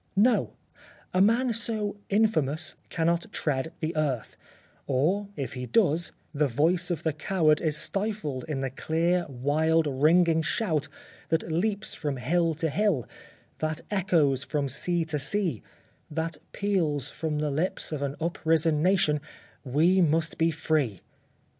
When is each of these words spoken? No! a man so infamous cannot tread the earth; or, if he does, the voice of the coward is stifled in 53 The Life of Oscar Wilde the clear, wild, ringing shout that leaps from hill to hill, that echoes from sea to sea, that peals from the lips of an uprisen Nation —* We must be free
No! 0.17 0.53
a 1.13 1.21
man 1.21 1.53
so 1.53 1.95
infamous 2.09 2.73
cannot 2.89 3.31
tread 3.31 3.71
the 3.81 3.95
earth; 3.95 4.35
or, 4.87 5.27
if 5.35 5.53
he 5.53 5.67
does, 5.67 6.11
the 6.33 6.47
voice 6.47 6.89
of 6.89 7.03
the 7.03 7.13
coward 7.13 7.61
is 7.61 7.77
stifled 7.77 8.43
in 8.45 8.61
53 8.61 8.61
The 8.61 8.63
Life 8.63 8.65
of 8.65 8.73
Oscar 8.73 8.95
Wilde 8.95 9.13
the 9.13 9.27
clear, 9.27 9.27
wild, 9.29 9.87
ringing 10.01 10.41
shout 10.41 10.87
that 11.29 11.51
leaps 11.51 11.93
from 11.93 12.17
hill 12.17 12.55
to 12.55 12.71
hill, 12.71 13.07
that 13.59 13.81
echoes 13.91 14.43
from 14.43 14.67
sea 14.67 15.05
to 15.05 15.19
sea, 15.19 15.61
that 16.09 16.37
peals 16.51 17.11
from 17.11 17.37
the 17.37 17.51
lips 17.51 17.91
of 17.91 18.01
an 18.01 18.15
uprisen 18.19 18.81
Nation 18.81 19.21
—* 19.57 19.63
We 19.77 20.01
must 20.01 20.39
be 20.39 20.49
free 20.49 21.01